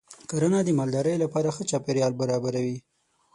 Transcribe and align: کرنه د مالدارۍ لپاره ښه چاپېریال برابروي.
کرنه 0.29 0.59
د 0.63 0.69
مالدارۍ 0.79 1.15
لپاره 1.23 1.53
ښه 1.55 1.63
چاپېریال 1.69 2.13
برابروي. 2.21 2.77